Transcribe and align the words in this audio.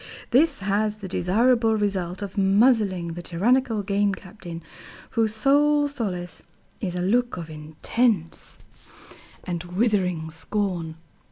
This 0.31 0.61
has 0.61 0.95
the 0.95 1.07
desirable 1.07 1.77
result 1.77 2.23
of 2.23 2.35
muzzling 2.35 3.09
the 3.09 3.21
tyrannical 3.21 3.83
Game 3.83 4.15
Captain, 4.15 4.63
whose 5.11 5.35
sole 5.35 5.87
solace 5.87 6.41
is 6.79 6.95
a 6.95 7.01
look 7.03 7.37
of 7.37 7.51
intense 7.51 8.57
and 9.45 9.63
withering 9.63 10.31
scorn. 10.31 10.95